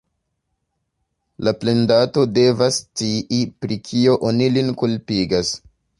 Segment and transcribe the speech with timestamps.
[1.47, 5.55] La plendato devas scii, pri kio oni lin kulpigas.